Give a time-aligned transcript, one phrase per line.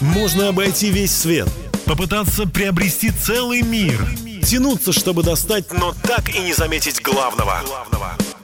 [0.00, 1.46] Можно обойти весь свет,
[1.84, 4.00] попытаться приобрести целый мир,
[4.42, 7.60] тянуться, чтобы достать, но так и не заметить главного.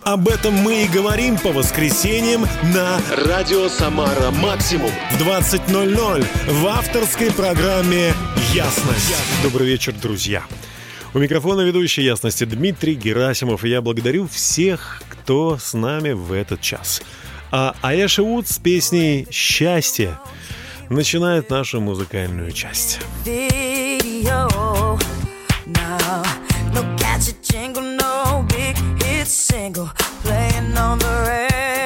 [0.03, 7.33] Об этом мы и говорим по воскресеньям на «Радио Самара Максимум» в 20.00 в авторской
[7.33, 8.13] программе
[8.53, 9.15] «Ясность».
[9.43, 10.45] Добрый вечер, друзья.
[11.15, 16.61] У микрофона ведущий «Ясности» Дмитрий Герасимов, и я благодарю всех, кто с нами в этот
[16.61, 17.01] час.
[17.51, 20.19] А Аяша Вуд с песней «Счастье»
[20.91, 23.01] начинает нашу музыкальную часть.
[29.67, 29.91] single
[30.23, 31.86] playing on the radio.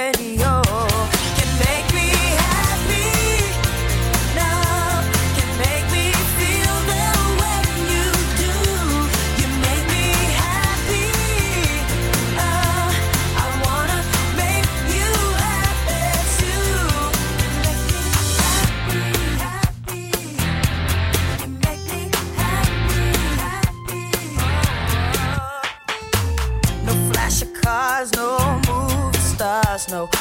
[29.88, 30.19] us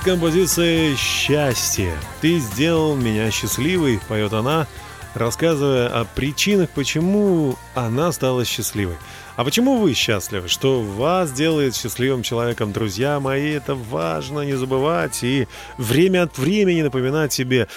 [0.00, 1.94] с композицией «Счастье».
[2.22, 4.66] «Ты сделал меня счастливой», поет она,
[5.14, 8.96] рассказывая о причинах, почему она стала счастливой.
[9.36, 10.48] А почему вы счастливы?
[10.48, 15.46] Что вас делает счастливым человеком, друзья мои, это важно не забывать и
[15.76, 17.68] время от времени напоминать себе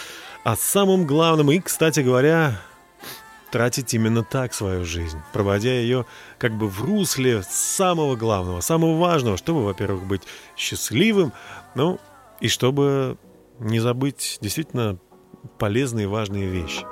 [0.46, 1.52] о самом главном.
[1.52, 2.58] И, кстати говоря,
[3.52, 6.06] тратить именно так свою жизнь, проводя ее
[6.38, 10.22] как бы в русле самого главного, самого важного, чтобы, во-первых, быть
[10.56, 11.34] счастливым,
[11.76, 12.00] ну
[12.40, 13.18] и чтобы
[13.60, 14.98] не забыть действительно
[15.60, 16.86] полезные и важные вещи.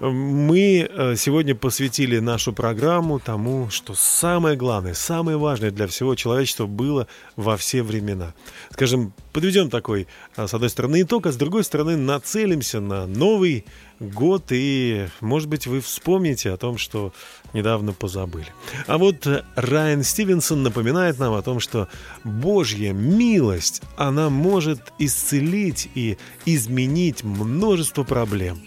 [0.00, 6.66] Мы э, сегодня посвятили нашу программу тому, что самое главное, самое важное для всего человечества
[6.66, 8.32] было во все времена.
[8.70, 13.64] Скажем, подведем такой, э, с одной стороны, итог, а с другой стороны, нацелимся на новый
[13.98, 17.12] год, и, может быть, вы вспомните о том, что
[17.52, 18.54] недавно позабыли.
[18.86, 21.88] А вот э, Райан Стивенсон напоминает нам о том, что
[22.22, 28.60] Божья милость, она может исцелить и изменить множество проблем.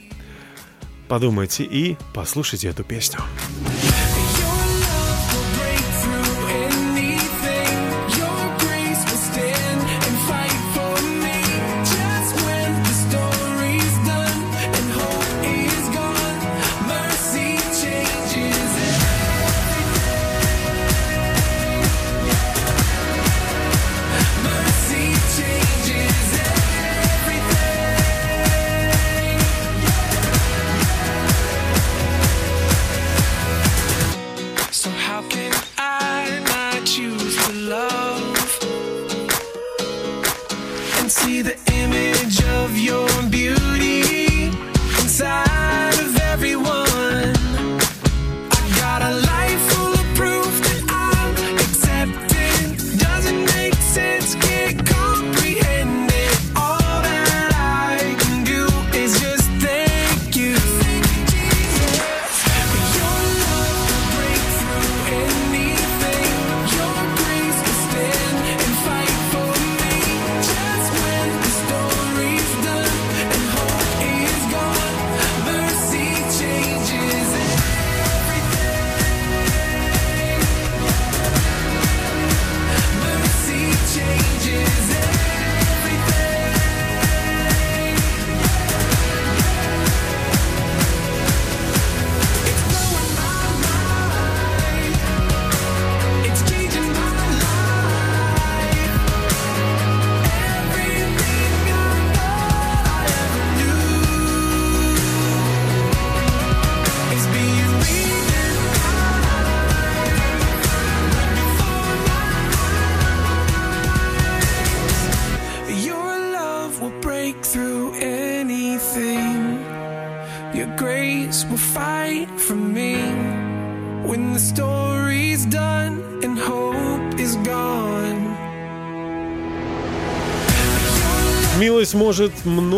[1.12, 3.20] Подумайте и послушайте эту песню.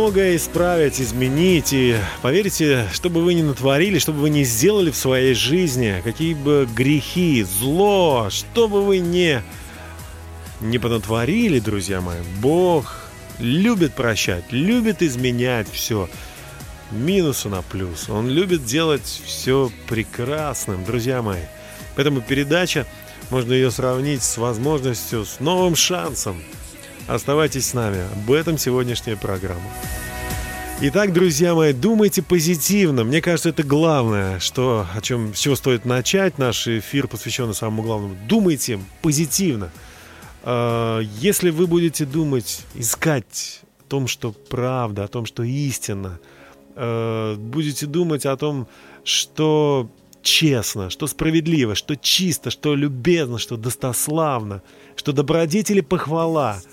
[0.03, 1.71] Многое исправить, изменить.
[1.71, 6.01] И поверьте, что бы вы ни натворили, что бы вы ни сделали в своей жизни,
[6.03, 9.41] какие бы грехи, зло, что бы вы ни,
[10.59, 13.05] не понатворили, друзья мои, Бог
[13.39, 16.09] любит прощать, любит изменять все.
[16.91, 18.09] Минуса на плюс.
[18.09, 21.43] Он любит делать все прекрасным, друзья мои.
[21.95, 22.85] Поэтому передача,
[23.29, 26.43] можно ее сравнить с возможностью, с новым шансом–
[27.07, 28.01] Оставайтесь с нами.
[28.15, 29.69] Об этом сегодняшняя программа.
[30.81, 33.03] Итак, друзья мои, думайте позитивно.
[33.03, 38.15] Мне кажется, это главное, что, о чем, с стоит начать наш эфир, посвященный самому главному.
[38.27, 39.69] Думайте позитивно.
[40.43, 46.19] А, если вы будете думать, искать о том, что правда, о том, что истина,
[46.75, 48.67] а, будете думать о том,
[49.03, 49.89] что
[50.21, 54.61] честно, что справедливо, что чисто, что любезно, что достославно,
[54.95, 56.61] что добродетели похвала–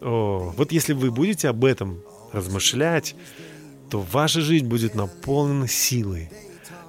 [0.00, 2.00] о, вот если вы будете об этом
[2.32, 3.14] размышлять,
[3.90, 6.30] то ваша жизнь будет наполнена силой.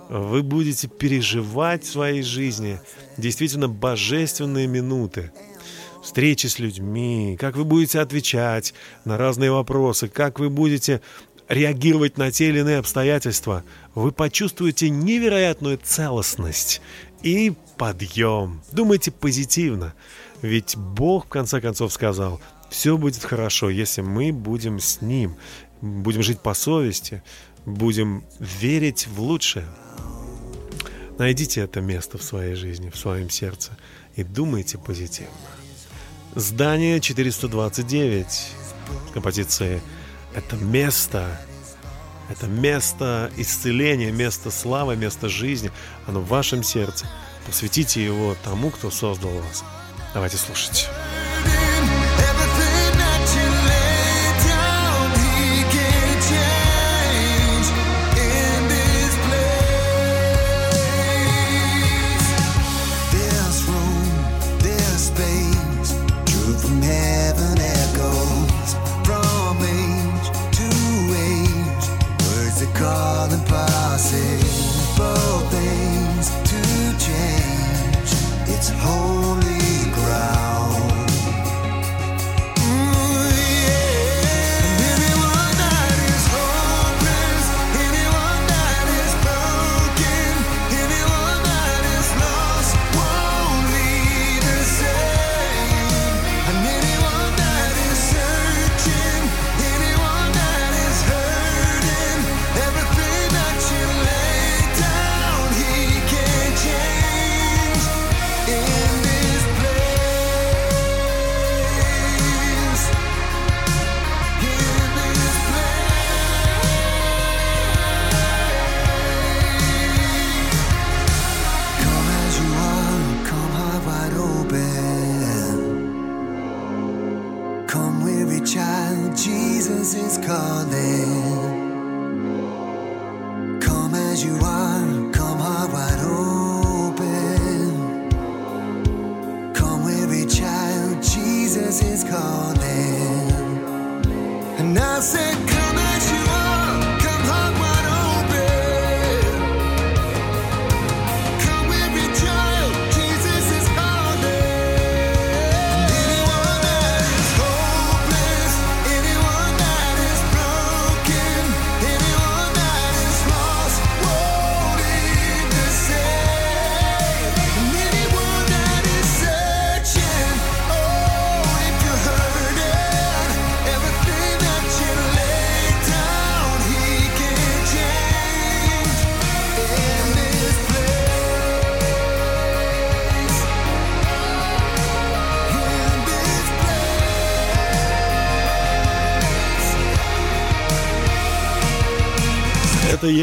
[0.10, 2.80] Вы будете переживать в своей жизни
[3.18, 5.32] действительно божественные минуты.
[6.04, 8.76] Встречи с людьми, как вы будете отвечать
[9.06, 11.02] на разные вопросы, как вы будете
[11.48, 13.64] реагировать на те или иные обстоятельства,
[13.96, 16.82] вы почувствуете невероятную целостность
[17.24, 18.62] и подъем.
[18.72, 19.94] Думайте позитивно.
[20.42, 22.40] Ведь Бог, в конце концов, сказал,
[22.70, 25.38] все будет хорошо, если мы будем с Ним,
[25.82, 27.24] будем жить по совести,
[27.66, 29.68] будем верить в лучшее.
[31.18, 33.78] Найдите это место в своей жизни, в своем сердце
[34.16, 35.32] и думайте позитивно.
[36.36, 38.48] Здание 429
[39.14, 39.82] композиции
[40.34, 41.40] «Это место»,
[42.30, 45.72] это место исцеления, место славы, место жизни.
[46.08, 47.08] Оно в вашем сердце.
[47.46, 49.64] Посвятите его тому, кто создал вас.
[50.14, 50.90] Давайте слушать.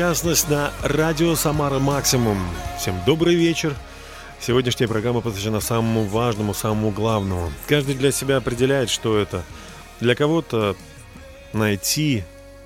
[0.09, 2.37] Ясность на радио Самара Максимум.
[2.76, 3.76] Всем добрый вечер.
[4.40, 7.52] Сегодняшняя программа посвящена самому важному, самому главному.
[7.68, 9.44] Каждый для себя определяет, что это.
[10.00, 10.75] Для кого-то
[11.52, 12.25] найти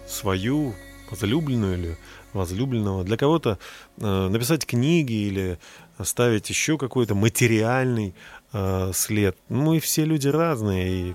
[0.09, 0.75] свою
[1.11, 1.99] возлюбленную или
[2.33, 3.05] возлюбленного.
[3.05, 3.59] Для кого-то
[3.99, 5.59] э, написать книги или
[5.99, 8.15] оставить еще какой-то материальный
[8.55, 9.37] э, след.
[9.51, 11.15] Мы все люди разные, и,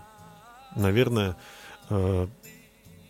[0.76, 1.36] наверное,
[1.90, 2.28] э,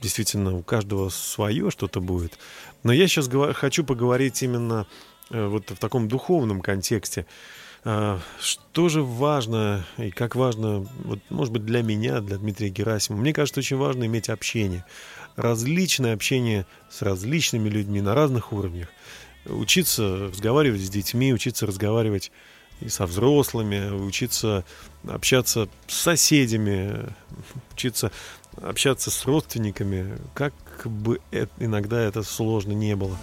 [0.01, 2.38] действительно у каждого свое что-то будет.
[2.83, 4.88] Но я сейчас хочу поговорить именно
[5.29, 7.25] э, вот в таком духовном контексте.
[7.83, 13.21] А, что же важно и как важно, вот, может быть, для меня, для Дмитрия Герасимова?
[13.21, 14.85] Мне кажется, очень важно иметь общение.
[15.35, 18.89] Различное общение с различными людьми на разных уровнях.
[19.45, 22.31] Учиться разговаривать с детьми, учиться разговаривать
[22.79, 24.63] и со взрослыми, учиться
[25.07, 27.13] общаться с соседями,
[27.73, 28.11] учиться
[28.58, 30.53] общаться с родственниками, как
[30.86, 33.17] бы это, иногда это сложно не было.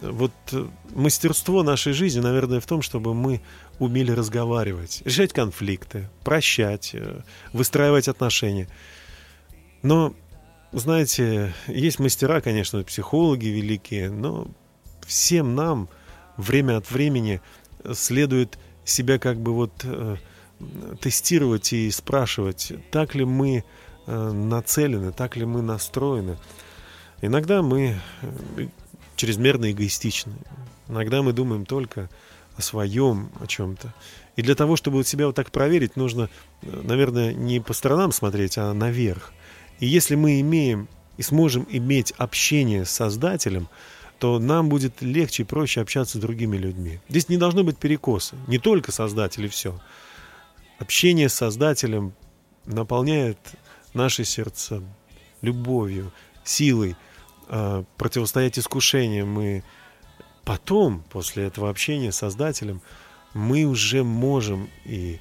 [0.00, 3.42] Вот э, мастерство нашей жизни, наверное, в том, чтобы мы
[3.78, 7.20] умели разговаривать, решать конфликты, прощать, э,
[7.52, 8.66] выстраивать отношения.
[9.82, 10.14] Но,
[10.72, 14.48] знаете, есть мастера, конечно, психологи великие, но
[15.06, 15.88] всем нам
[16.36, 17.40] время от времени
[17.94, 20.16] следует себя как бы вот э,
[21.00, 23.64] тестировать и спрашивать, так ли мы
[24.06, 26.36] нацелены, так ли мы настроены.
[27.22, 28.66] Иногда мы э,
[29.16, 30.32] чрезмерно эгоистичны.
[30.88, 32.08] Иногда мы думаем только
[32.56, 33.92] о своем, о чем-то.
[34.36, 36.28] И для того, чтобы себя вот так проверить, нужно,
[36.62, 39.32] э, наверное, не по сторонам смотреть, а наверх.
[39.80, 43.68] И если мы имеем и сможем иметь общение с Создателем,
[44.18, 47.00] то нам будет легче и проще общаться с другими людьми.
[47.08, 48.36] Здесь не должно быть перекоса.
[48.46, 49.78] Не только Создатель и все.
[50.78, 52.12] Общение с Создателем
[52.66, 53.38] наполняет
[53.94, 54.82] наши сердца
[55.42, 56.12] любовью,
[56.44, 56.96] силой
[57.48, 59.40] э, противостоять искушениям.
[59.40, 59.62] И
[60.44, 62.82] потом, после этого общения с Создателем,
[63.34, 65.20] мы уже можем и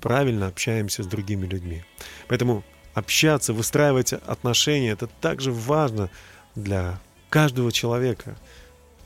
[0.00, 1.84] правильно общаемся с другими людьми.
[2.28, 6.10] Поэтому общаться, выстраивать отношения, это также важно
[6.54, 7.00] для
[7.30, 8.36] каждого человека,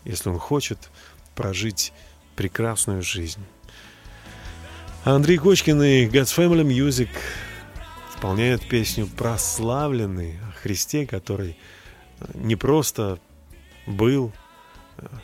[0.05, 0.91] если он хочет
[1.35, 1.93] прожить
[2.37, 3.45] прекрасную жизнь.
[5.05, 7.09] Андрей Кочкин и God's Family Music
[8.23, 11.57] исполняют песню «Прославленный» о Христе, который
[12.35, 13.19] не просто
[13.85, 14.31] был,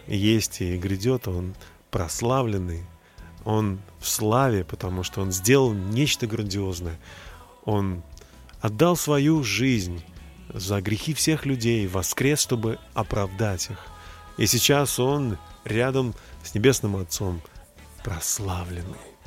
[0.08, 1.54] есть и грядет, он
[1.92, 2.84] прославленный,
[3.44, 6.98] он в славе, потому что он сделал нечто грандиозное.
[7.64, 8.02] Он
[8.60, 10.02] отдал свою жизнь
[10.52, 13.78] за грехи всех людей, воскрес, чтобы оправдать их.
[14.38, 17.42] И сейчас он рядом с Небесным Отцом
[18.02, 19.17] прославленный.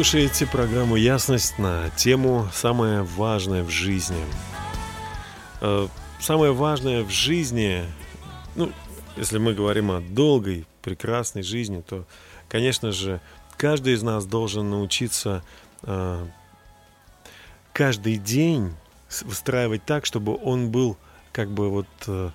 [0.00, 4.16] Слушаете программу «Ясность» на тему «Самое важное в жизни».
[5.60, 5.88] Э,
[6.18, 7.84] самое важное в жизни,
[8.56, 8.72] ну,
[9.18, 12.06] если мы говорим о долгой, прекрасной жизни, то,
[12.48, 13.20] конечно же,
[13.58, 15.44] каждый из нас должен научиться
[15.82, 16.26] э,
[17.74, 18.72] каждый день
[19.20, 20.96] выстраивать так, чтобы он был
[21.30, 22.30] как бы вот э,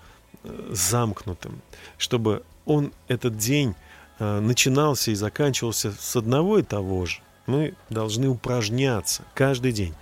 [0.69, 1.63] замкнутым,
[1.97, 3.73] чтобы он этот день
[4.19, 7.24] начинался и заканчивался с одного и того же.
[7.45, 9.93] Мы должны упражняться каждый день.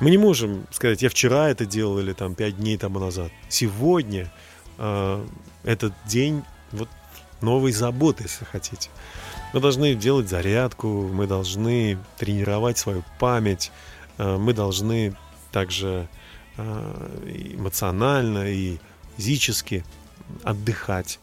[0.00, 3.30] Мы не можем сказать, я вчера это делал или там пять дней тому назад.
[3.48, 4.30] Сегодня
[4.78, 5.26] э,
[5.62, 6.88] этот день вот
[7.40, 8.90] новой заботы, если хотите.
[9.52, 13.70] Мы должны делать зарядку, мы должны тренировать свою память,
[14.18, 15.16] э, мы должны
[15.52, 16.08] также
[16.56, 18.78] э, эмоционально и
[19.16, 19.84] физически
[20.42, 21.20] отдыхать.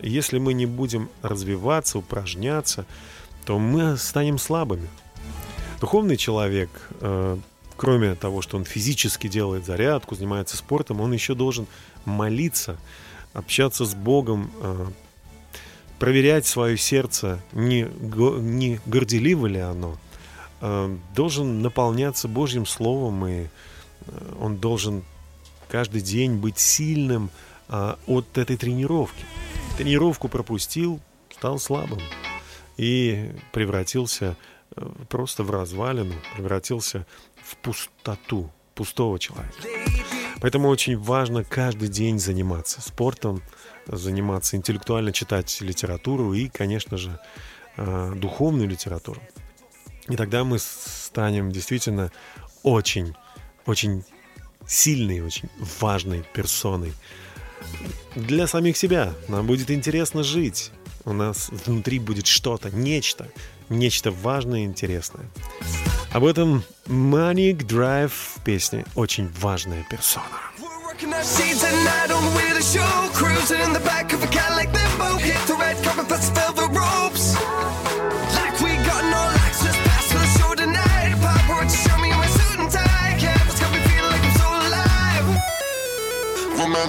[0.00, 2.86] Если мы не будем развиваться, упражняться,
[3.46, 4.88] то мы станем слабыми.
[5.80, 6.68] Духовный человек,
[7.00, 7.38] э,
[7.76, 11.66] кроме того, что он физически делает зарядку, занимается спортом, он еще должен
[12.04, 12.76] молиться,
[13.32, 14.86] общаться с Богом, э,
[16.00, 17.86] проверять свое сердце, не,
[18.40, 19.96] не горделиво ли оно,
[20.60, 23.46] э, должен наполняться Божьим Словом, и
[24.40, 25.04] он должен
[25.68, 27.30] каждый день быть сильным
[27.68, 29.24] от этой тренировки.
[29.78, 31.98] Тренировку пропустил, стал слабым
[32.76, 34.36] и превратился
[34.76, 37.06] э, просто в развалину, превратился
[37.42, 39.54] в пустоту, пустого человека.
[40.40, 43.42] Поэтому очень важно каждый день заниматься спортом,
[43.86, 47.18] заниматься интеллектуально читать литературу и, конечно же,
[47.76, 49.20] э, духовную литературу.
[50.08, 52.12] И тогда мы станем действительно
[52.62, 53.14] очень,
[53.64, 54.04] очень
[54.66, 55.48] сильной, очень
[55.80, 56.92] важной персоной.
[58.14, 60.70] Для самих себя нам будет интересно жить,
[61.06, 63.28] у нас внутри будет что-то, нечто,
[63.70, 65.24] нечто важное и интересное.
[66.12, 70.24] Об этом Manic Drive в песне «Очень важная персона».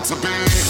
[0.07, 0.66] To be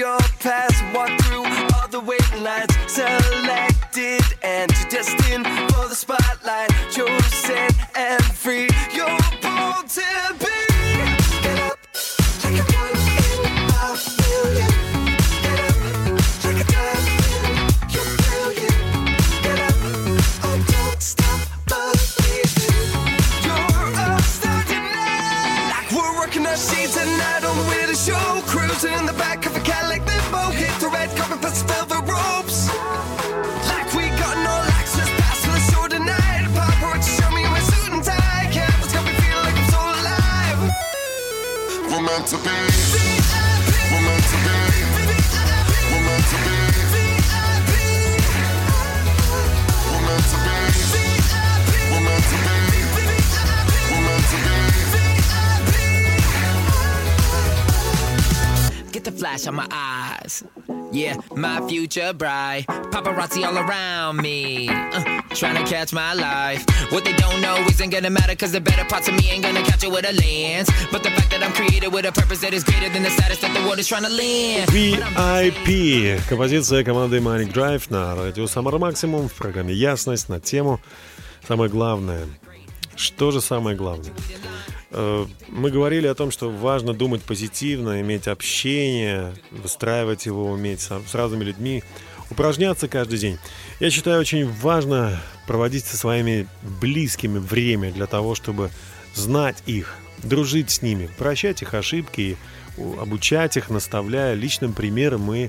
[0.00, 0.29] your
[60.39, 60.43] eyes.
[60.91, 62.65] Yeah, my future bride.
[62.67, 64.69] Paparazzi all around me.
[64.69, 66.63] Uh, trying to catch my life.
[66.91, 69.63] What they don't know isn't gonna matter, cause the better parts of me ain't gonna
[69.63, 70.69] catch it with a lens.
[70.91, 73.39] But the fact that I'm created with a purpose that is greater than the status
[73.41, 74.69] that the world is trying to land.
[74.71, 76.21] VIP.
[76.29, 80.79] Композиция команды Manic Drive на радио Summer Maximum в программе «Ясность» на тему
[81.47, 82.27] «Самое главное».
[83.00, 84.12] Что же самое главное?
[84.90, 91.14] Э, мы говорили о том, что важно думать позитивно, иметь общение, выстраивать его, уметь с
[91.14, 91.82] разными людьми,
[92.30, 93.38] упражняться каждый день.
[93.80, 96.46] Я считаю, очень важно проводить со своими
[96.80, 98.70] близкими время для того, чтобы
[99.14, 102.36] знать их, дружить с ними, прощать их ошибки
[103.00, 105.48] обучать их, наставляя личным примером и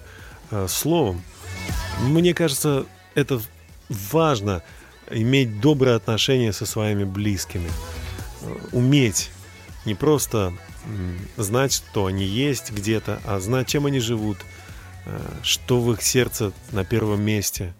[0.51, 1.21] э, словом.
[2.01, 3.41] Мне кажется, это
[3.89, 4.63] важно
[5.13, 7.69] иметь добрые отношения со своими близкими
[8.71, 9.32] уметь
[9.86, 10.54] не просто
[11.38, 14.38] знать, что они есть где-то, а знать, чем они живут,
[15.06, 17.74] э, что в их сердце на первом месте.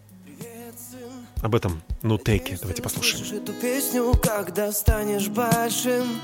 [1.42, 2.56] Об этом Нутеки.
[2.60, 3.42] Давайте послушаем.
[3.42, 6.20] эту песню, когда станешь большим.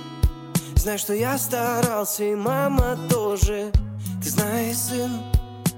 [0.77, 3.73] Знай, что я старался, и мама тоже.
[4.23, 5.11] Ты знаешь, сын,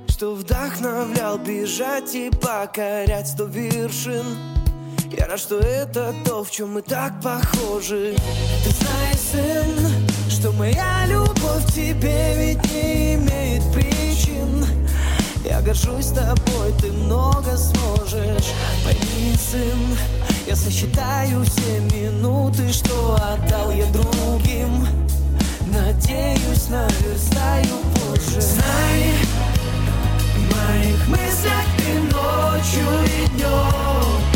[0.08, 4.26] что вдохновлял бежать и покорять сто вершин
[5.12, 8.14] Я рад, что это то, в чем мы так похожи.
[8.64, 14.64] Ты знаешь, сын, что моя любовь к тебе ведь не имеет причин.
[15.44, 18.52] Я горжусь тобой, ты много сможешь.
[18.84, 19.98] Пойми, сын,
[20.46, 24.86] я сосчитаю все минуты, что отдал я другим.
[25.66, 28.40] Надеюсь, наверстаю позже.
[28.40, 29.14] Знай,
[30.36, 34.29] в моих мыслях ты ночью и днем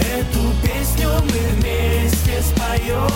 [0.00, 3.08] Эту песню мы вместе споем.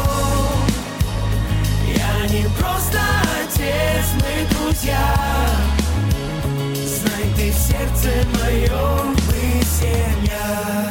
[1.87, 3.01] Я не просто
[3.43, 5.17] отец, мы друзья.
[6.75, 10.91] Знай, ты в сердце моем, мы семья.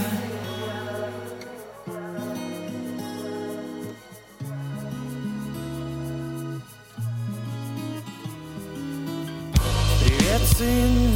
[10.58, 11.16] Сын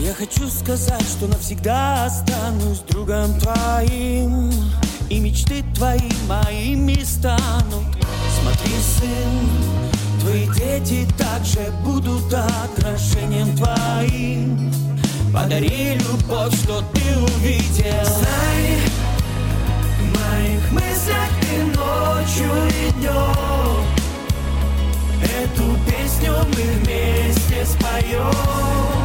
[0.00, 4.52] Я хочу сказать, что навсегда останусь другом твоим.
[5.10, 7.84] И мечты твои моими станут.
[8.40, 14.72] Смотри, сын, твои дети также будут отражением твоим.
[15.32, 18.04] Подари любовь, что ты увидел.
[18.04, 18.78] Знай,
[19.98, 23.84] в моих мыслях ты ночью и днем
[25.24, 28.97] Эту песню мы вместе споем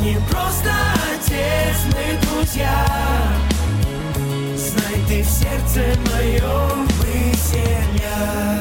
[0.00, 0.72] не просто
[1.14, 2.86] отец, мы друзья.
[4.56, 8.60] Знай ты в сердце моем, мы семья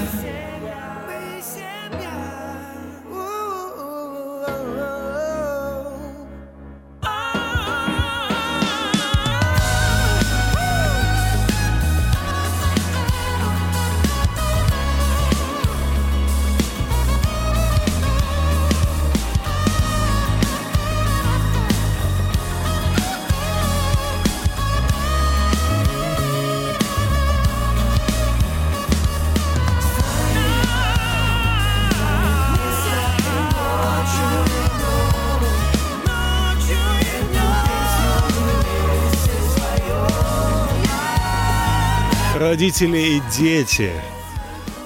[42.50, 43.92] Родители и дети,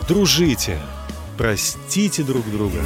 [0.05, 0.81] дружите,
[1.37, 2.81] простите друг друга,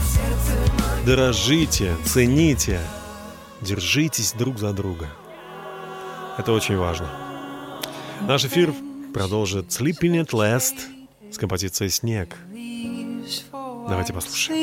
[1.03, 2.79] дорожите, цените,
[3.59, 5.07] держитесь друг за друга.
[6.37, 7.09] Это очень важно.
[8.27, 8.71] Наш эфир
[9.15, 10.75] продолжит Sleeping at Last
[11.31, 12.37] с композицией «Снег».
[13.89, 14.57] Давайте послушаем.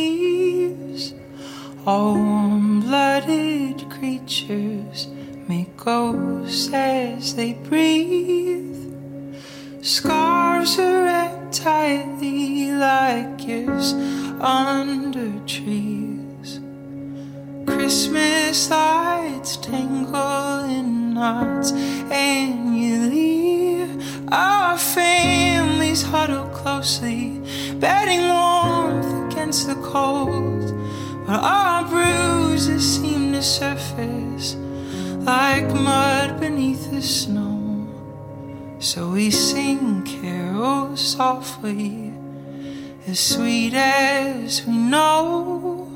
[5.49, 8.84] Make ghosts as they breathe.
[9.85, 13.93] Scars are wrapped tightly like gifts
[14.41, 16.59] under trees.
[17.67, 21.73] Christmas lights tangle in knots,
[22.11, 24.33] and you leave.
[24.33, 27.43] Our families huddle closely,
[27.75, 30.65] bedding warmth against the cold.
[31.27, 34.55] But our bruises seem to surface
[35.27, 37.44] like mud beneath the snow.
[38.85, 42.13] So we sing carols softly,
[43.07, 45.89] as sweet as we know.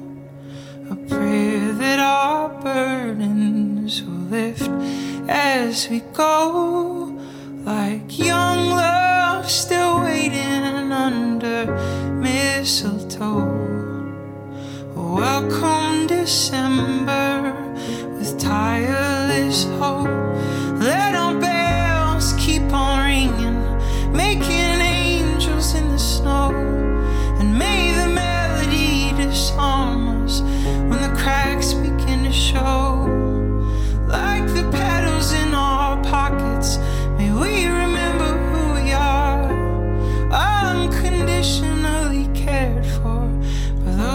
[0.91, 4.71] A prayer that our burdens will lift
[5.29, 7.15] as we go.
[7.63, 11.67] Like young love still waiting under
[12.23, 13.53] mistletoe.
[14.95, 17.53] Welcome December
[18.17, 20.09] with tireless hope.
[20.81, 21.15] Let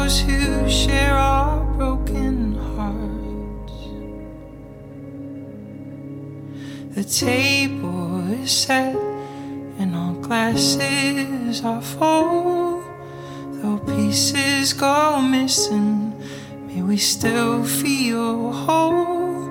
[0.03, 3.77] those who share our broken hearts.
[6.95, 8.97] The table is set
[9.79, 12.83] and all glasses are full.
[13.59, 16.13] Though pieces go missing,
[16.67, 19.47] may we still feel whole.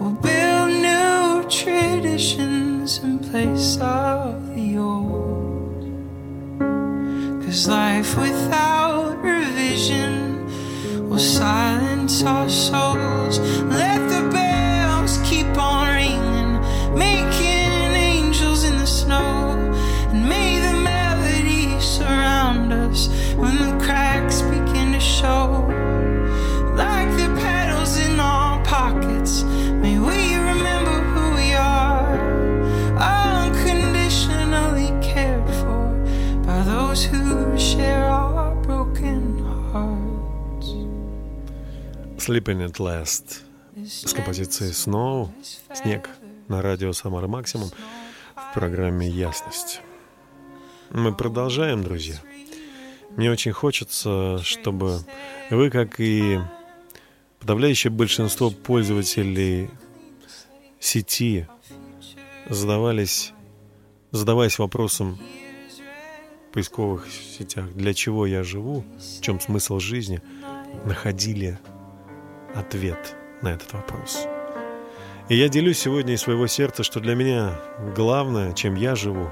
[0.00, 5.82] We'll build new traditions in place of the old.
[7.44, 8.89] Cause life without
[9.22, 13.38] revision will silence our souls.
[13.38, 14.39] Let the
[42.30, 43.42] Sleeping at Last
[43.74, 45.30] с композицией Snow,
[45.74, 46.08] Снег
[46.46, 47.70] на радио Самара Максимум
[48.36, 49.80] в программе Ясность.
[50.90, 52.14] Мы продолжаем, друзья.
[53.16, 55.00] Мне очень хочется, чтобы
[55.50, 56.38] вы, как и
[57.40, 59.68] подавляющее большинство пользователей
[60.78, 61.48] сети,
[62.48, 63.32] задавались,
[64.12, 65.18] задаваясь вопросом
[66.48, 68.84] в поисковых сетях, для чего я живу,
[69.18, 70.22] в чем смысл жизни,
[70.84, 71.58] находили
[72.54, 74.26] ответ на этот вопрос.
[75.28, 77.60] И я делюсь сегодня из своего сердца, что для меня
[77.94, 79.30] главное, чем я живу,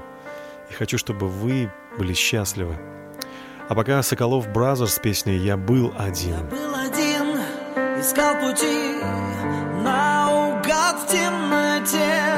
[0.69, 2.77] и хочу, чтобы вы были счастливы.
[3.67, 6.37] А пока Sokolov Brothers с песней «Я был один».
[6.37, 7.39] Я был один,
[7.99, 8.95] искал пути
[9.83, 12.33] наугад в темноте.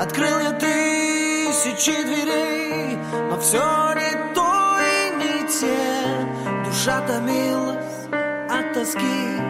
[0.00, 2.96] Открыл я тысячи дверей,
[3.28, 3.58] но все
[3.94, 6.64] не то и не те.
[6.64, 8.08] Душа томилась
[8.50, 9.40] от тоски,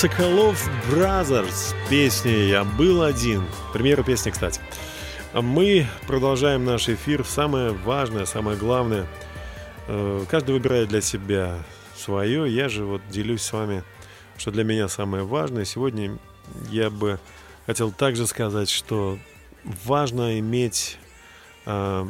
[0.00, 3.44] Соколов Brothers песни «Я был один».
[3.74, 4.58] Примеру песни, кстати.
[5.34, 7.22] Мы продолжаем наш эфир.
[7.22, 9.06] Самое важное, самое главное.
[9.88, 11.58] Э, каждый выбирает для себя
[11.94, 12.50] свое.
[12.50, 13.84] Я же вот делюсь с вами,
[14.38, 15.66] что для меня самое важное.
[15.66, 16.16] Сегодня
[16.70, 17.20] я бы
[17.66, 19.18] хотел также сказать, что
[19.64, 20.96] важно иметь
[21.66, 22.06] э,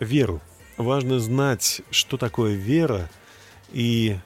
[0.00, 0.40] веру.
[0.78, 3.10] Важно знать, что такое вера
[3.74, 4.16] и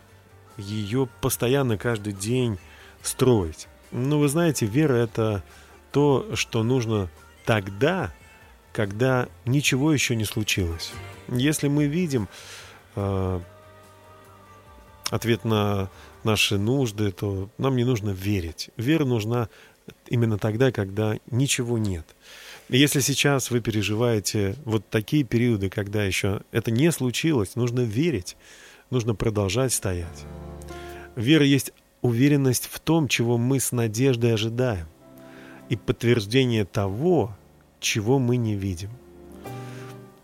[0.58, 2.58] ее постоянно каждый день
[3.02, 3.68] строить.
[3.90, 5.42] Ну, вы знаете, вера это
[5.92, 7.08] то, что нужно
[7.46, 8.12] тогда,
[8.72, 10.92] когда ничего еще не случилось.
[11.28, 12.28] Если мы видим
[12.96, 13.40] э,
[15.10, 15.88] ответ на
[16.24, 18.70] наши нужды, то нам не нужно верить.
[18.76, 19.48] Вера нужна
[20.06, 22.04] именно тогда, когда ничего нет.
[22.68, 28.36] Если сейчас вы переживаете вот такие периоды, когда еще это не случилось, нужно верить,
[28.90, 30.26] нужно продолжать стоять.
[31.18, 34.86] Вера есть уверенность в том, чего мы с надеждой ожидаем,
[35.68, 37.36] и подтверждение того,
[37.80, 38.90] чего мы не видим.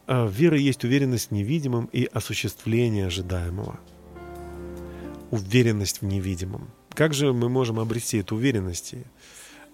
[0.06, 3.80] А вера есть уверенность в невидимом и осуществление ожидаемого.
[5.32, 6.70] Уверенность в невидимом.
[6.90, 8.94] Как же мы можем обрести эту уверенность?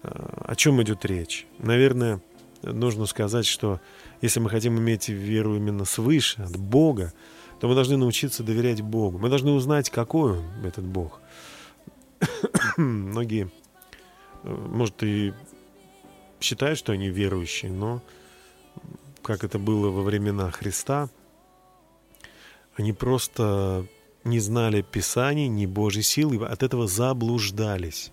[0.01, 1.45] А, о чем идет речь?
[1.59, 2.19] Наверное,
[2.63, 3.79] нужно сказать, что
[4.23, 7.13] если мы хотим иметь веру именно свыше, от Бога,
[7.61, 9.19] то мы должны научиться доверять Богу.
[9.19, 11.21] Мы должны узнать, какой Он, этот Бог.
[12.77, 13.51] Многие,
[14.43, 15.31] э, может, и
[16.39, 18.01] считают, что они верующие, но
[19.21, 21.07] как это было во времена Христа,
[22.77, 23.85] они просто
[24.23, 28.11] не знали Писаний, ни Божьей силы, от этого заблуждались.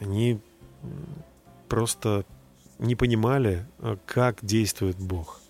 [0.00, 0.38] Они
[1.70, 2.26] просто
[2.78, 5.40] не понимали, а, как действует Бог.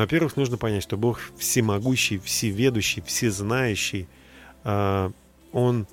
[0.00, 4.08] Во-первых, нужно понять, что Бог всемогущий, всеведущий, всезнающий.
[4.64, 5.12] А,
[5.52, 5.86] он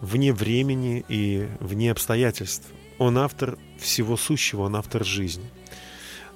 [0.00, 2.66] вне времени и вне обстоятельств.
[2.96, 5.44] Он автор всего сущего, он автор жизни.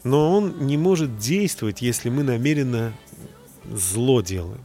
[0.04, 2.92] Но он не может действовать, если мы намеренно
[3.72, 4.62] зло делаем.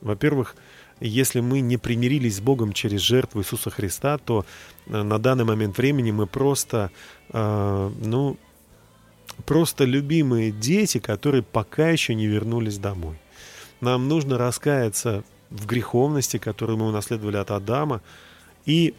[0.00, 0.56] Во-первых,
[0.98, 4.44] если мы не примирились с Богом через жертву Иисуса Христа, то
[4.86, 6.90] э, на данный момент времени мы просто,
[7.32, 8.38] э, ну,
[9.44, 13.18] просто любимые дети, которые пока еще не вернулись домой.
[13.80, 18.02] Нам нужно раскаяться в греховности, которую мы унаследовали от Адама,
[18.64, 18.94] и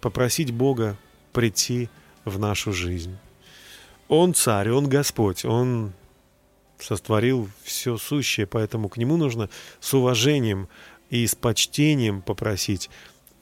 [0.00, 0.96] попросить Бога
[1.32, 1.88] прийти
[2.24, 3.16] в нашу жизнь.
[4.08, 5.92] Он царь, он Господь, он
[6.78, 10.68] сотворил все сущее, поэтому к нему нужно с уважением
[11.10, 12.88] и с почтением попросить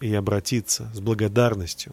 [0.00, 1.92] и обратиться с благодарностью.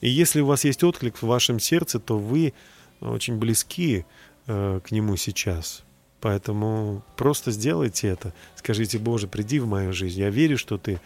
[0.00, 2.54] И если у вас есть отклик в вашем сердце, то вы
[3.00, 4.04] очень близки
[4.46, 5.82] э, к нему сейчас.
[6.20, 8.34] Поэтому просто сделайте это.
[8.56, 10.18] Скажите, Боже, приди в мою жизнь.
[10.18, 11.00] Я верю, что ты,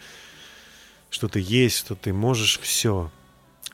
[1.09, 3.11] что ты есть, что ты можешь все.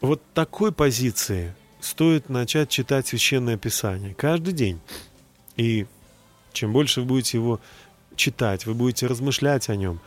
[0.02, 4.80] Вот такой позиции стоит начать читать Священное Писание каждый день.
[5.56, 5.88] И
[6.52, 7.62] чем больше вы будете его
[8.16, 10.02] читать, вы будете размышлять о нем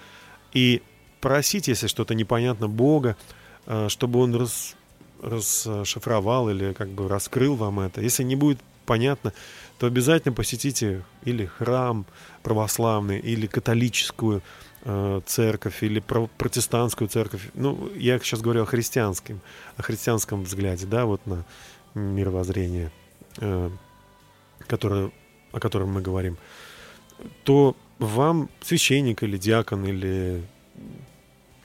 [0.52, 0.82] и
[1.20, 3.16] просить, если что-то непонятно Бога,
[3.66, 4.76] э, чтобы Он рас,
[5.22, 8.00] расшифровал или как бы раскрыл вам это.
[8.00, 9.32] Если не будет понятно,
[9.78, 12.04] то обязательно посетите или храм
[12.42, 14.42] православный, или католическую
[14.84, 17.48] э, церковь, или протестантскую церковь.
[17.54, 19.40] Ну, я сейчас говорю о христианском,
[19.76, 21.44] о христианском взгляде, да, вот на
[21.94, 22.90] мировоззрение,
[23.38, 23.70] э,
[24.66, 25.10] которое,
[25.52, 26.36] о котором мы говорим.
[27.44, 30.42] То вам священник или диакон или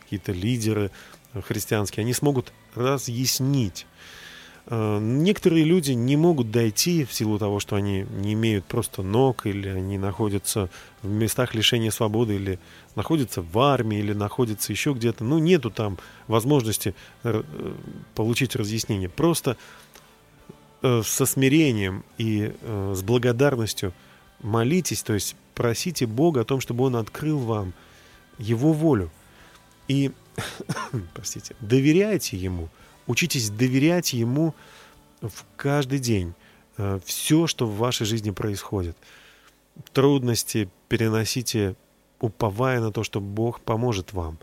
[0.01, 0.91] какие-то лидеры
[1.33, 3.85] христианские, они смогут разъяснить.
[4.69, 9.45] Э, некоторые люди не могут дойти в силу того, что они не имеют просто ног,
[9.45, 10.69] или они находятся
[11.01, 12.59] в местах лишения свободы, или
[12.95, 15.23] находятся в армии, или находятся еще где-то.
[15.23, 15.97] Ну, нету там
[16.27, 17.43] возможности э,
[18.13, 19.07] получить разъяснение.
[19.07, 19.55] Просто
[20.81, 23.93] э, со смирением и с благодарностью
[24.41, 27.73] молитесь, то есть просите Бога о том, чтобы Он открыл вам
[28.37, 29.11] Его волю.
[29.87, 30.11] И,
[31.13, 32.69] простите, доверяйте Ему,
[33.07, 34.53] учитесь доверять Ему
[35.21, 36.33] в каждый день.
[36.77, 38.97] Э, Все, что в вашей жизни происходит.
[39.93, 41.75] Трудности переносите,
[42.19, 44.39] уповая на то, что Бог поможет вам.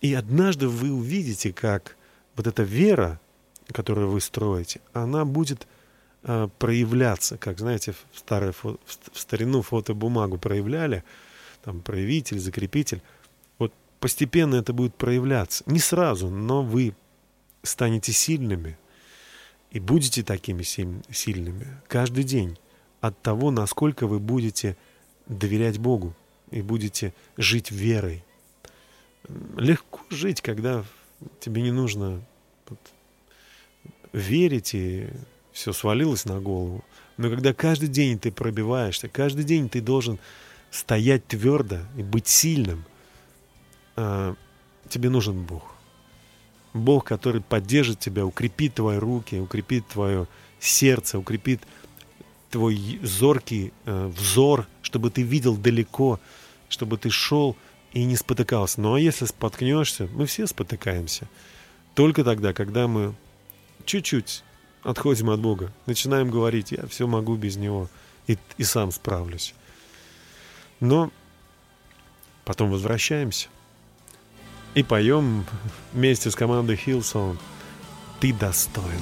[0.00, 1.96] И однажды вы увидите, как
[2.36, 3.18] вот эта вера,
[3.72, 5.66] которую вы строите, она будет
[6.28, 8.78] Э, проявляться, как, знаете, в, старое, в
[9.14, 11.04] старину фотобумагу проявляли,
[11.62, 13.00] там, проявитель, закрепитель.
[14.06, 15.64] Вот постепенно это будет проявляться.
[15.66, 16.94] Не сразу, но вы
[17.64, 18.78] станете сильными
[19.72, 22.56] и будете такими сильными каждый день
[23.00, 24.76] от того, насколько вы будете
[25.26, 26.14] доверять Богу
[26.52, 28.24] и будете жить верой.
[29.56, 30.84] Легко жить, когда
[31.40, 32.22] тебе не нужно
[34.12, 35.08] верить и
[35.50, 36.84] все свалилось на голову.
[37.16, 40.20] Но когда каждый день ты пробиваешься, каждый день ты должен
[40.70, 42.84] стоять твердо и быть сильным,
[43.96, 44.34] а,
[44.88, 45.74] тебе нужен Бог.
[46.74, 50.26] Бог, который поддержит тебя, укрепит твои руки, укрепит твое
[50.60, 51.62] сердце, укрепит
[52.50, 56.20] твой зоркий э, взор, чтобы ты видел далеко,
[56.68, 57.56] чтобы ты шел
[57.92, 58.80] и не спотыкался.
[58.80, 61.28] Ну а если споткнешься, мы все спотыкаемся.
[61.94, 63.14] Только тогда, когда мы
[63.84, 64.44] чуть-чуть
[64.82, 67.88] отходим от Бога, начинаем говорить, я все могу без Него
[68.26, 69.54] и, и сам справлюсь.
[70.78, 71.10] Но
[72.44, 73.48] потом возвращаемся
[74.76, 75.44] и поем
[75.94, 77.38] вместе с командой Hillsong
[78.20, 79.00] «Ты достоин».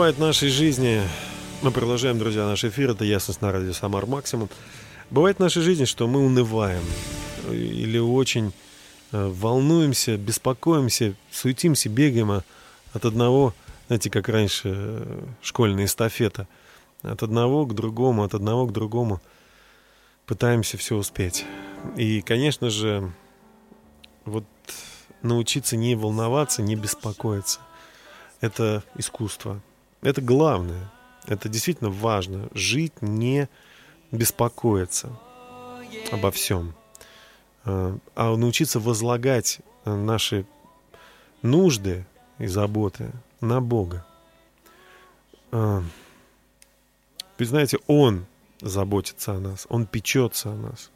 [0.00, 1.02] Бывает в нашей жизни,
[1.60, 4.48] мы продолжаем, друзья, наш эфир, это ясность на радио Самар Максимум.
[5.10, 6.82] Бывает в нашей жизни, что мы унываем
[7.50, 8.54] или очень
[9.12, 13.52] э, волнуемся, беспокоимся, суетимся, бегаем от одного,
[13.88, 16.48] знаете, как раньше э, школьная эстафета,
[17.02, 19.20] от одного к другому, от одного к другому
[20.24, 21.44] пытаемся все успеть.
[21.98, 23.12] И, конечно же,
[24.24, 24.44] вот
[25.20, 27.60] научиться не волноваться, не беспокоиться.
[28.40, 29.60] Это искусство.
[30.02, 30.90] Это главное.
[31.26, 32.48] Это действительно важно.
[32.54, 33.48] Жить не
[34.10, 35.10] беспокоиться
[36.10, 36.74] обо всем.
[37.64, 40.46] А, а научиться возлагать наши
[41.42, 42.06] нужды
[42.38, 44.06] и заботы на Бога.
[45.52, 45.82] А,
[47.38, 48.26] вы знаете, Он
[48.60, 50.90] заботится о нас, Он печется о нас.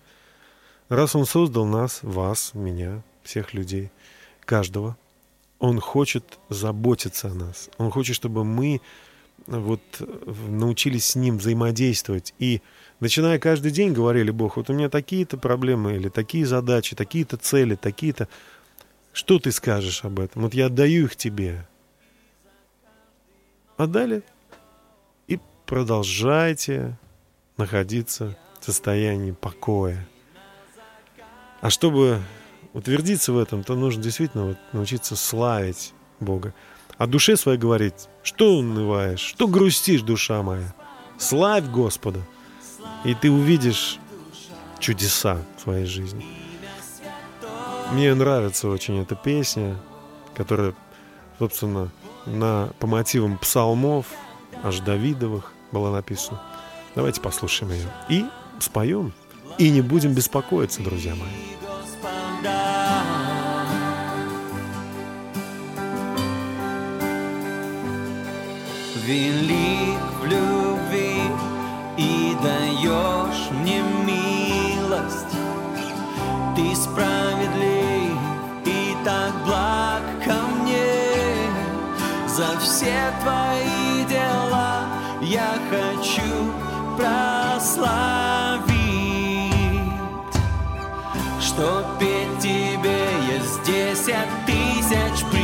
[0.89, 3.91] Раз Он создал нас, вас, меня, всех людей,
[4.45, 4.97] каждого,
[5.65, 7.71] Он хочет заботиться о нас.
[7.79, 8.83] Он хочет, чтобы мы
[9.47, 9.81] вот
[10.47, 12.35] научились с Ним взаимодействовать.
[12.39, 12.61] И
[13.01, 17.77] начиная каждый день говорили, Бог, вот у меня такие-то проблемы или такие задачи, такие-то цели,
[17.77, 18.29] такие-то...
[19.15, 20.43] Что ты скажешь об этом?
[20.43, 21.67] Вот я отдаю их тебе.
[23.79, 24.23] Отдали?
[25.29, 26.99] И продолжайте
[27.57, 30.07] находиться в состоянии покоя.
[31.63, 32.21] А чтобы
[32.75, 36.53] утвердиться в этом, то нужно действительно вот научиться славить Бога.
[36.99, 40.75] О душе своей говорить, что унываешь, что грустишь, душа моя.
[41.19, 42.21] Славь Господа,
[43.05, 43.99] и ты увидишь
[44.81, 46.27] чудеса в своей жизни.
[47.93, 49.77] Мне нравится очень эта песня,
[50.35, 50.75] которая,
[51.39, 51.91] собственно,
[52.27, 54.07] на, по мотивам псалмов,
[54.63, 56.41] аж Давидовых была написана.
[56.95, 57.89] Давайте послушаем ее.
[58.09, 58.25] И
[58.61, 59.13] споем.
[59.59, 61.64] И не будем беспокоиться, друзья мои.
[69.07, 71.21] Велик в любви
[71.99, 75.37] и даешь мне милость.
[76.57, 78.19] Ты справедлив
[78.65, 81.51] и так благ ко мне.
[82.29, 84.87] За все твои дела
[85.21, 86.51] я хочу
[86.97, 88.65] прославить,
[91.43, 95.44] что петь тебе я здесь от тысяч причин.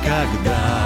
[0.00, 0.80] Никогда.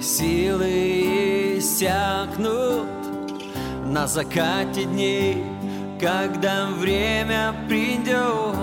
[0.00, 2.86] Силы иссякнут
[3.84, 5.44] на закате дней,
[6.00, 8.54] когда время придет,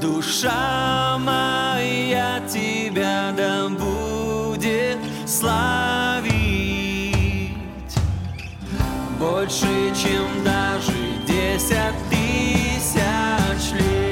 [0.00, 3.68] душа моя тебя да
[4.60, 6.34] будет славить
[9.18, 10.92] больше, чем даже
[11.26, 14.09] десять тысяч лет.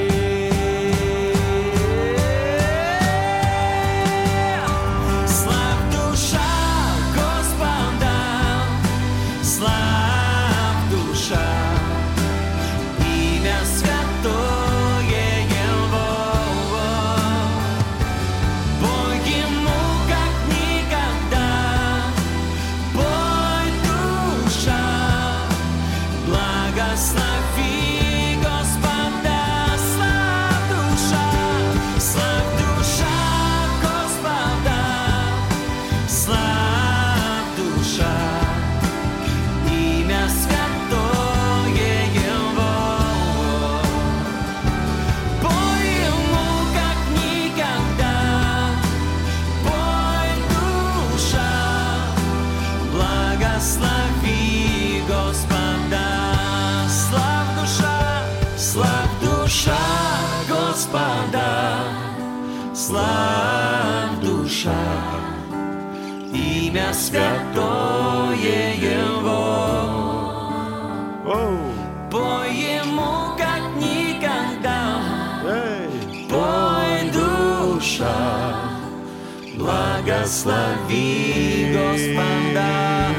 [80.08, 83.10] Благослови, Господа,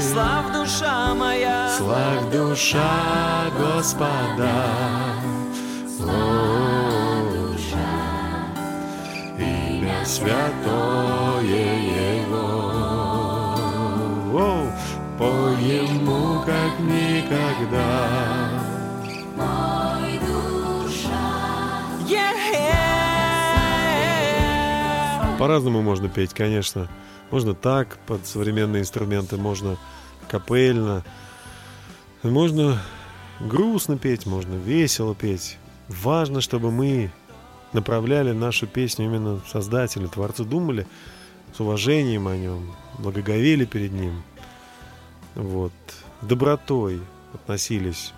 [0.00, 4.54] слав душа моя, слав душа Господа.
[6.00, 7.22] О,
[9.38, 11.66] имя святое
[12.24, 12.46] Его.
[14.32, 14.72] О,
[15.18, 18.38] по Ему как никогда.
[25.38, 26.88] По-разному можно петь, конечно.
[27.30, 29.76] Можно так, под современные инструменты, можно
[30.28, 31.04] капельно.
[32.24, 32.82] Можно
[33.38, 35.58] грустно петь, можно весело петь.
[35.86, 37.12] Важно, чтобы мы
[37.72, 40.88] направляли нашу песню именно Создателю, Творцу, думали
[41.56, 44.24] с уважением о нем, благоговели перед ним.
[45.36, 45.72] Вот.
[46.20, 47.00] Добротой
[47.32, 48.12] относились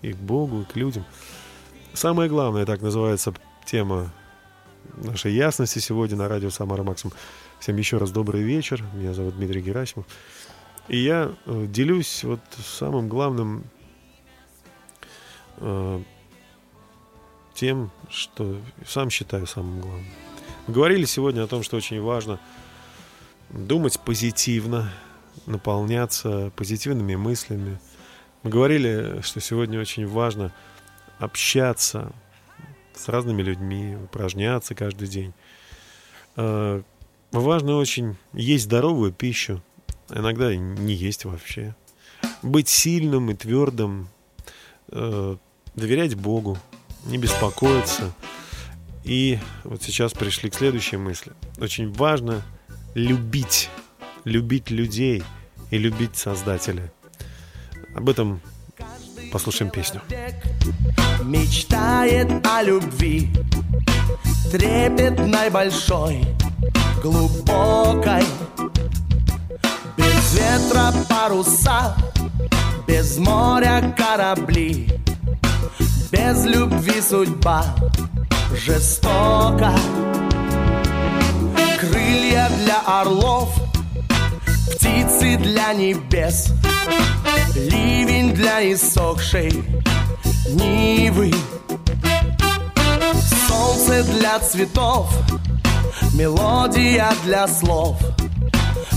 [0.00, 1.04] и к Богу, и к людям.
[1.92, 3.34] Самое главное, так называется
[3.66, 4.10] тема
[4.96, 7.14] нашей ясности сегодня на радио Самара Максимум.
[7.60, 8.82] Всем еще раз добрый вечер.
[8.94, 10.06] Меня зовут Дмитрий Герасимов.
[10.88, 13.64] И я э, делюсь вот самым главным
[15.58, 16.02] э,
[17.54, 20.06] тем, что сам считаю самым главным.
[20.66, 22.38] Мы говорили сегодня о том, что очень важно
[23.50, 24.92] думать позитивно,
[25.46, 27.78] наполняться позитивными мыслями.
[28.42, 30.52] Мы говорили, что сегодня очень важно
[31.18, 32.12] общаться,
[32.98, 35.32] с разными людьми, упражняться каждый день.
[36.36, 36.82] А,
[37.32, 39.62] важно очень есть здоровую пищу,
[40.10, 41.74] иногда не есть вообще.
[42.42, 44.08] Быть сильным и твердым,
[44.88, 45.36] э,
[45.74, 46.58] доверять Богу,
[47.06, 48.12] не беспокоиться.
[49.04, 51.32] И вот сейчас пришли к следующей мысли.
[51.58, 52.42] Очень важно
[52.94, 53.70] любить,
[54.24, 55.22] любить людей
[55.70, 56.92] и любить Создателя.
[57.94, 58.40] Об этом
[59.32, 60.00] Послушаем песню.
[61.22, 63.30] Мечтает о любви,
[64.50, 66.24] трепетной большой,
[67.02, 68.24] глубокой.
[69.96, 71.94] Без ветра паруса,
[72.86, 74.88] без моря корабли,
[76.10, 77.64] без любви судьба
[78.54, 79.74] жестока.
[81.78, 83.54] Крылья для орлов,
[84.74, 86.52] птицы для небес—
[87.58, 89.50] Ливень для иссохшей
[90.48, 91.32] Нивы.
[93.48, 95.12] Солнце для цветов.
[96.14, 97.96] Мелодия для слов.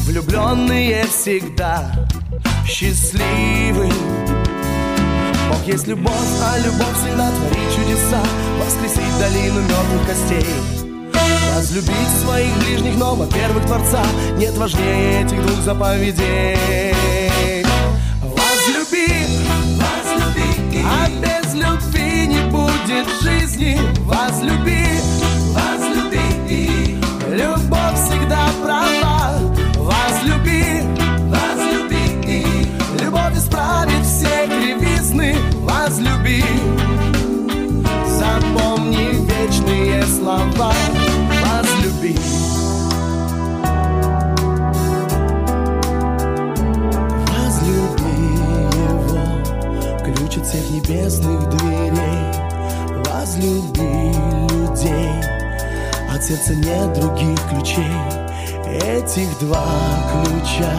[0.06, 1.92] Влюбленные всегда
[2.68, 3.90] счастливы.
[5.50, 8.22] Бог есть любовь, а любовь всегда творит чудеса.
[8.60, 10.46] Воскресить долину мертвых костей.
[11.56, 14.04] Возлюбить своих ближних, но, во-первых, Творца.
[14.38, 17.21] Нет важнее этих двух заповедей
[20.86, 23.78] А без любви не будет жизни.
[24.06, 24.86] Возлюби,
[25.54, 26.98] возлюби
[27.30, 29.40] Любовь всегда права.
[29.78, 30.82] Возлюби,
[31.30, 32.68] возлюби
[33.00, 35.36] Любовь исправит все кривизны.
[35.62, 36.44] Возлюби
[38.06, 40.74] Запомни вечные слова
[51.12, 52.32] небесных дверей.
[53.06, 54.14] Возлюби
[54.50, 55.12] людей.
[56.14, 57.86] От сердца нет других ключей.
[58.84, 59.66] Этих два
[60.14, 60.72] ключа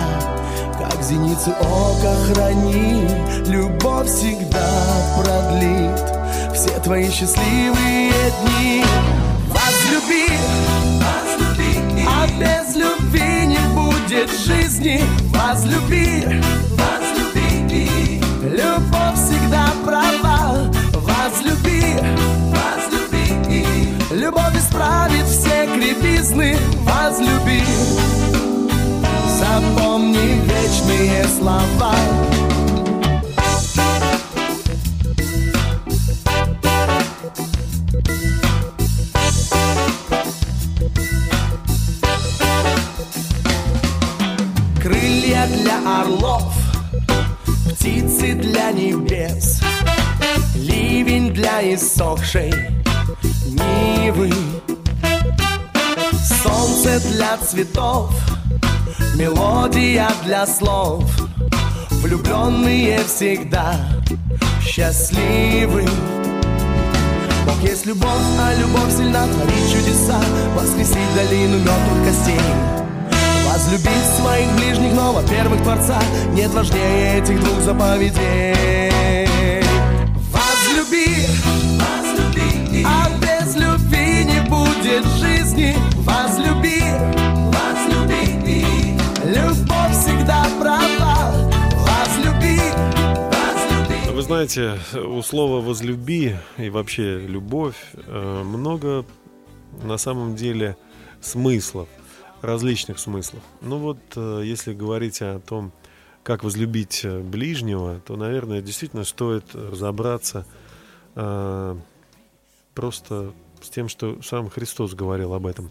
[0.79, 3.07] Как зеницу ока храни.
[3.47, 4.67] Любовь всегда
[5.19, 8.13] продлит Все твои счастливые
[8.43, 8.83] дни.
[9.49, 10.27] Возлюби,
[11.03, 15.03] возлюби А без любви не будет жизни.
[15.35, 16.25] Возлюби,
[16.71, 17.03] возлюби.
[18.43, 20.22] Любовь всегда права
[24.73, 27.63] Любовь исправит все кривизны Возлюби.
[29.39, 31.95] Запомни вечные слова.
[44.83, 46.55] Крылья для орлов
[47.71, 49.61] птицы для небес,
[50.55, 52.72] ливень для иссохшей
[57.53, 58.11] цветов,
[59.15, 61.05] мелодия для слов,
[62.01, 63.75] влюбленные всегда
[64.63, 65.87] счастливы.
[67.45, 68.09] Бог есть любовь,
[68.41, 69.27] а любовь сильна.
[69.27, 70.19] Творит чудеса,
[70.57, 72.41] воскресить долину мертвых костей.
[73.47, 76.01] Возлюбить своих ближних, но, во-первых, Творца.
[76.33, 79.29] Нет важнее этих двух заповедей.
[80.33, 81.27] Возлюби,
[81.77, 85.77] возлюби А без любви не будет жизни.
[85.99, 87.32] Возлюби, возлюби
[89.33, 91.33] Любовь всегда права,
[91.73, 92.59] возлюби,
[93.33, 94.13] возлюби.
[94.13, 99.07] Вы знаете, у слова «возлюби» и вообще «любовь» э, много
[99.83, 100.77] на самом деле
[101.23, 101.89] смыслов,
[102.43, 103.43] различных смыслов.
[103.63, 105.73] Ну вот, э, если говорить о том,
[106.25, 110.45] как возлюбить э, ближнего, то, наверное, действительно стоит разобраться
[111.15, 111.77] э,
[112.75, 115.71] просто с тем, что сам Христос говорил об этом.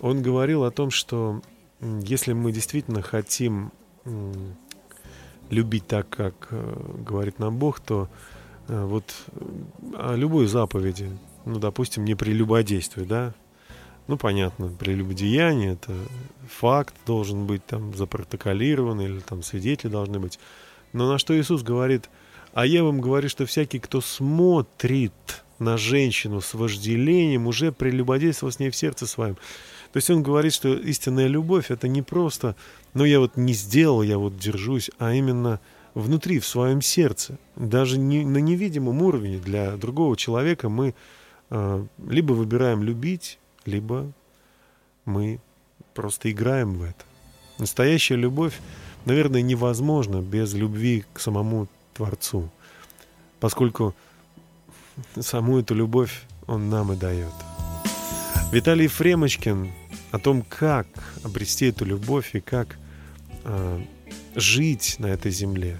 [0.00, 1.42] Он говорил о том, что
[1.80, 3.72] если мы действительно хотим
[5.50, 8.08] любить так, как э, говорит нам Бог, то
[8.68, 9.04] э, вот
[9.94, 11.10] о любой заповеди,
[11.44, 13.34] ну, допустим, не прелюбодействуй, да,
[14.08, 15.92] ну, понятно, прелюбодеяние– это
[16.48, 20.38] факт, должен быть там запротоколирован, или там свидетели должны быть.
[20.94, 22.08] Но на что Иисус говорит,
[22.54, 25.12] а я вам говорю, что всякий, кто смотрит
[25.58, 29.36] на женщину с вожделением, уже прелюбодействовал с ней в сердце своем.
[29.98, 32.54] То есть он говорит, что истинная любовь– это не просто
[32.94, 35.58] но я вот не сделал, я вот держусь, а именно
[35.94, 37.36] внутри, в своем сердце.
[37.56, 40.94] Даже не, на невидимом уровне для другого человека мы
[41.50, 44.12] э, либо выбираем любить, либо
[45.04, 45.40] мы
[45.94, 47.04] просто играем в это.
[47.58, 48.60] Настоящая любовь,
[49.04, 52.50] наверное, невозможна без любви к самому Творцу,
[53.40, 53.96] поскольку
[55.18, 57.34] саму эту любовь Он нам и дает.
[58.52, 59.72] Виталий Фремочкин
[60.10, 60.86] о том, как
[61.24, 62.76] обрести эту любовь и как
[63.44, 63.82] э,
[64.34, 65.78] жить на этой земле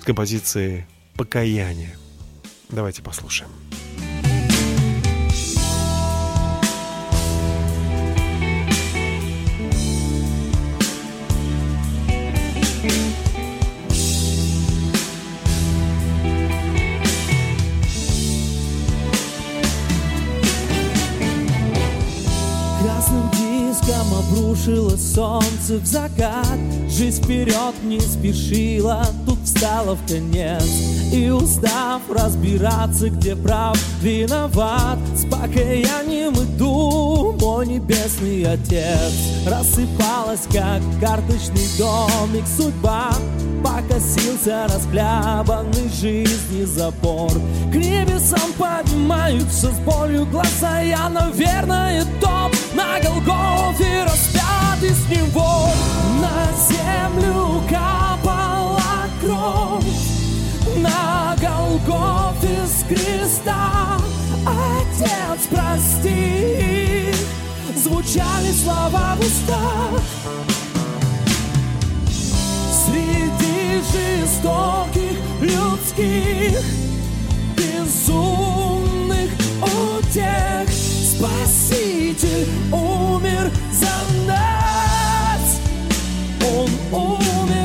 [0.00, 1.96] с композицией «Покаяние».
[2.68, 3.50] Давайте послушаем.
[24.36, 30.64] Рушило солнце в закат Жизнь вперед не спешила Тут встала в конец.
[31.12, 34.98] И устав разбираться, где прав, виноват.
[35.14, 39.12] С покаянием иду, мой небесный отец.
[39.46, 43.12] Рассыпалась, как карточный домик судьба
[43.62, 47.30] Покосился расхлябанный жизни запор.
[47.72, 55.70] К небесам поднимаются с болью глаза Я, наверное, топ на Голгофе распят из него.
[56.20, 58.80] На землю капала
[59.20, 59.84] кровь
[60.76, 63.96] На Голгофе с креста.
[64.46, 67.12] Отец, прости
[67.76, 70.65] Звучали слова в устах
[73.92, 76.60] жестоких людских
[77.56, 79.30] Безумных
[79.62, 80.68] утех.
[80.68, 85.60] Спаситель умер за нас.
[86.42, 87.55] Он умер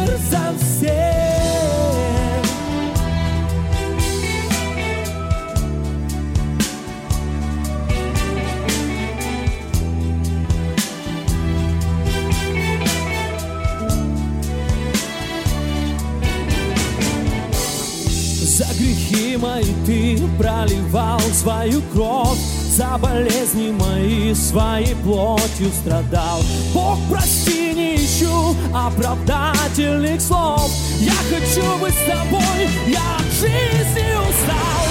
[19.41, 22.37] мои ты проливал свою кровь
[22.69, 26.41] за болезни мои своей плотью страдал.
[26.73, 30.71] Бог, прости, не ищу оправдательных слов.
[30.99, 34.90] Я хочу быть с тобой, я от жизни устал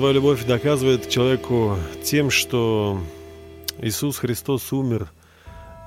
[0.00, 3.02] свою любовь доказывает человеку тем, что
[3.82, 5.12] Иисус Христос умер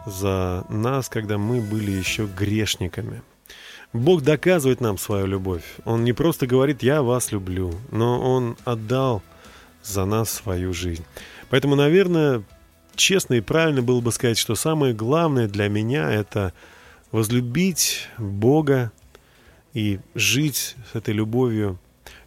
[0.06, 3.24] за нас, когда мы были еще грешниками.
[3.92, 5.64] Бог доказывает нам свою любовь.
[5.84, 9.24] Он не просто говорит «я вас люблю», но Он отдал
[9.82, 11.06] за нас свою жизнь.
[11.50, 12.44] Поэтому, наверное,
[12.96, 16.54] честно и правильно было бы сказать, что самое главное для меня– это
[17.12, 18.92] возлюбить Бога
[19.74, 21.80] и жить с этой любовью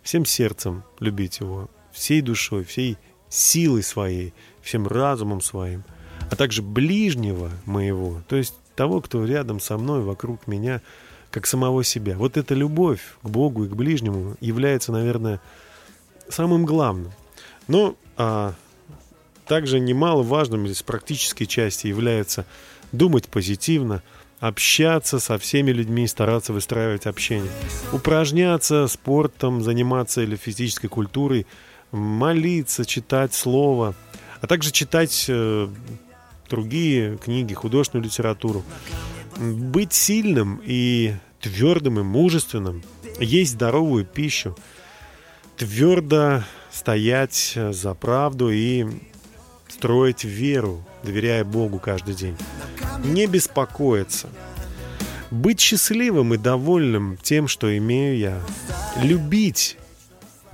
[0.03, 5.85] всем сердцем любить Его, всей душой, всей силой своей, всем разумом своим,
[6.31, 10.83] а также ближнего моего, то есть того, кто рядом со мной, вокруг меня,
[11.31, 12.17] как самого себя.
[12.17, 15.41] Вот эта любовь к Богу и к ближнему является, наверное,
[16.29, 17.13] самым главным.
[17.69, 18.55] Но а,
[19.47, 22.45] также немаловажным из практической части является
[22.93, 24.03] думать позитивно–
[24.41, 27.51] общаться со всеми людьми, стараться выстраивать общение,
[27.93, 31.47] упражняться спортом, заниматься или физической культурой,
[31.93, 33.95] молиться, читать слово,
[34.41, 35.69] а также читать э,
[36.49, 38.65] другие книги, художественную литературу.
[39.37, 42.83] Быть сильным и твердым и мужественным,
[43.21, 44.57] есть здоровую пищу,
[45.57, 48.87] твердо стоять за правду и
[49.69, 52.37] строить веру, доверяя Богу каждый день.
[53.05, 54.29] Не беспокоиться,
[55.31, 58.41] быть счастливым и довольным тем, что имею я,
[59.03, 59.77] любить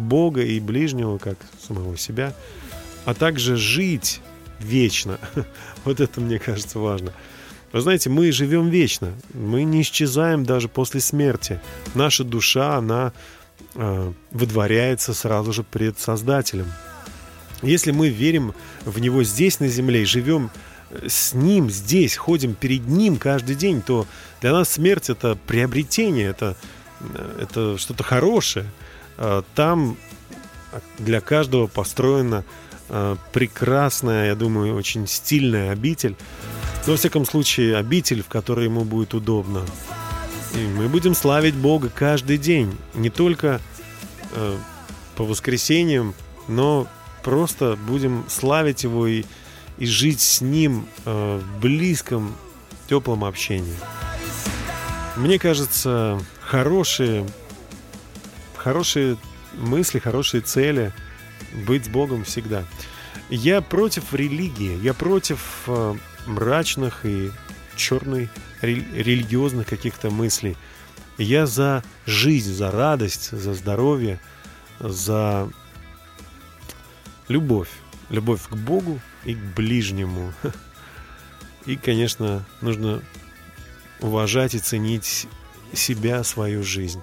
[0.02, 1.36] Бога и ближнего, как
[1.66, 2.34] самого себя,
[3.04, 4.20] а также жить
[4.58, 5.18] вечно.
[5.84, 7.12] Вот это, мне кажется, важно.
[7.72, 11.60] Вы знаете, мы живем вечно, мы не исчезаем даже после смерти.
[11.94, 13.12] Наша душа, она
[13.74, 16.66] э, выдворяется сразу же пред Создателем.
[17.62, 20.50] Если мы верим в Него здесь, на земле, и живем
[21.06, 24.06] с ним здесь, ходим перед ним каждый день, то
[24.40, 26.56] для нас смерть это приобретение, это,
[27.40, 28.66] это что-то хорошее.
[29.18, 29.96] А, там
[30.98, 32.44] для каждого построена
[32.88, 36.16] а, прекрасная, я думаю, очень стильная обитель.
[36.86, 39.64] Но, во всяком случае, обитель, в которой ему будет удобно.
[40.54, 42.76] И мы будем славить Бога каждый день.
[42.94, 43.60] Не только
[44.32, 44.56] э,
[45.16, 46.14] по воскресеньям,
[46.48, 46.86] но
[47.22, 49.24] просто будем славить Его и
[49.78, 52.34] и жить с ним э, в близком,
[52.88, 53.74] теплом общении.
[55.16, 57.26] Мне кажется, хорошие,
[58.62, 59.16] хорошие
[59.54, 60.92] мысли, хорошие цели
[61.66, 62.64] быть с Богом всегда.
[63.28, 65.94] Я против религии, я против э,
[66.26, 67.30] мрачных и
[67.76, 68.28] черной
[68.60, 70.56] религиозных каких-то мыслей.
[71.18, 74.20] Я за жизнь, за радость, за здоровье,
[74.80, 75.50] за
[77.28, 77.70] любовь.
[78.08, 80.32] Любовь к Богу, и к ближнему.
[81.66, 83.02] И, конечно, нужно
[84.00, 85.28] уважать и ценить
[85.72, 87.00] себя, свою жизнь.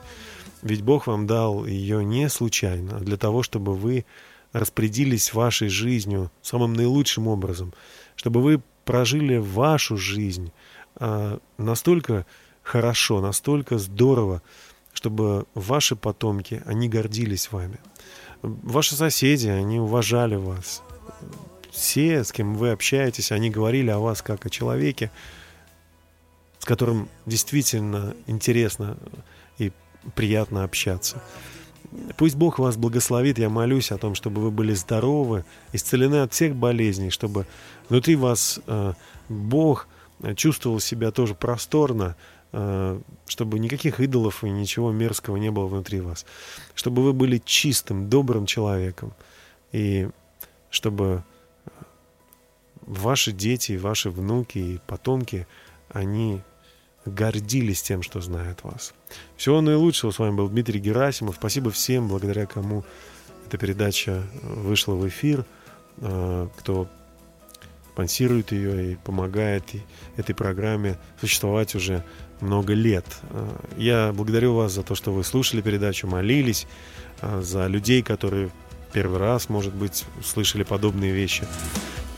[0.61, 4.05] Ведь Бог вам дал ее не случайно, а для того, чтобы вы
[4.51, 7.73] распорядились вашей жизнью самым наилучшим образом,
[8.15, 10.51] чтобы вы прожили вашу жизнь
[10.95, 12.25] а, настолько
[12.63, 14.41] хорошо, настолько здорово,
[14.93, 17.79] чтобы ваши потомки, они гордились вами.
[18.41, 20.81] Ваши соседи, они уважали вас
[21.71, 25.11] все, с кем вы общаетесь, они говорили о вас как о человеке,
[26.57, 28.97] с которым действительно интересно
[29.57, 29.71] и
[30.15, 31.21] приятно общаться.
[32.17, 33.39] Пусть Бог вас благословит.
[33.39, 35.43] Я молюсь о том, чтобы вы были здоровы,
[35.73, 37.47] исцелены от всех болезней, чтобы
[37.89, 38.93] внутри вас э,
[39.27, 39.87] Бог
[40.35, 42.15] чувствовал себя тоже просторно,
[42.51, 46.25] э, чтобы никаких идолов и ничего мерзкого не было внутри вас,
[46.75, 49.13] чтобы вы были чистым, добрым человеком,
[49.71, 50.09] и
[50.69, 51.23] чтобы
[52.81, 55.47] ваши дети, ваши внуки и потомки,
[55.89, 56.41] они
[57.05, 58.93] гордились тем, что знают вас.
[59.37, 60.11] Всего наилучшего.
[60.11, 61.35] С вами был Дмитрий Герасимов.
[61.35, 62.83] Спасибо всем, благодаря кому
[63.47, 65.45] эта передача вышла в эфир,
[66.01, 66.87] а, кто
[67.93, 69.63] спонсирует ее и помогает
[70.15, 72.03] этой программе существовать уже
[72.41, 73.05] много лет.
[73.31, 76.67] А, я благодарю вас за то, что вы слушали передачу, молились,
[77.41, 78.49] за людей, которые
[78.93, 81.45] первый раз, может быть, слышали подобные вещи.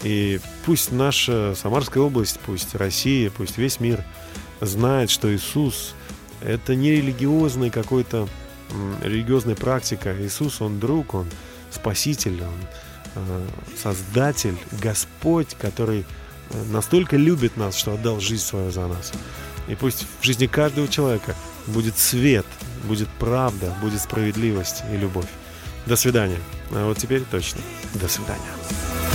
[0.04, 4.04] И пусть наша Самарская область, пусть Россия, пусть весь мир
[4.62, 5.96] знает, что Иисус—
[6.42, 8.28] это не религиозный какой-то
[9.04, 10.16] религиозная практика.
[10.20, 11.28] Иисус, Он друг, Он
[11.72, 12.68] спаситель, Он
[13.16, 13.46] э,
[13.82, 16.06] создатель, Господь, который
[16.50, 19.12] э, настолько любит нас, что отдал жизнь свою за нас.
[19.68, 21.36] И пусть в жизни каждого человека
[21.68, 22.46] будет свет,
[22.84, 25.30] будет правда, будет справедливость и любовь.
[25.86, 26.40] До свидания.
[26.72, 27.62] А вот теперь точно.
[27.96, 29.11] До свидания.